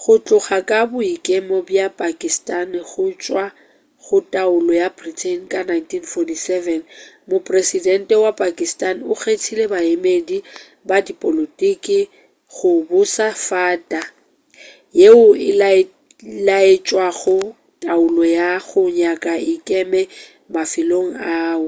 [0.00, 3.44] go tloga ka boikemo bja pakistani go tšwa
[4.04, 6.80] go taolo ya britain ka 1947
[7.30, 10.38] mopresedente wa pakistani o kgethile baemedi
[10.88, 12.00] ba dipolotiki
[12.54, 14.00] go buša fata
[15.00, 15.50] yeo e
[16.46, 17.38] laetšago
[17.82, 20.02] taolo ya go nyaka e ikeme
[20.54, 21.10] mafelong
[21.42, 21.66] ao